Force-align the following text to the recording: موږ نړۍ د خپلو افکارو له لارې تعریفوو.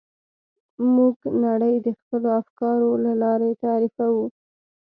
موږ 0.93 1.15
نړۍ 1.45 1.75
د 1.85 1.87
خپلو 1.99 2.27
افکارو 2.41 2.89
له 3.05 3.13
لارې 3.21 3.51
تعریفوو. 3.63 4.25